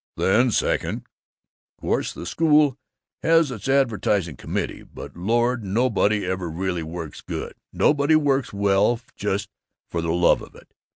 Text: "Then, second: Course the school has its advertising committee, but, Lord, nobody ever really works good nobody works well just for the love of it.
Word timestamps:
"Then, 0.17 0.49
second: 0.49 1.05
Course 1.79 2.11
the 2.11 2.25
school 2.25 2.75
has 3.21 3.51
its 3.51 3.69
advertising 3.69 4.35
committee, 4.35 4.81
but, 4.81 5.15
Lord, 5.15 5.63
nobody 5.63 6.25
ever 6.25 6.49
really 6.49 6.81
works 6.81 7.21
good 7.21 7.53
nobody 7.71 8.15
works 8.15 8.51
well 8.51 8.99
just 9.15 9.49
for 9.91 10.01
the 10.01 10.09
love 10.11 10.41
of 10.41 10.55
it. 10.55 10.73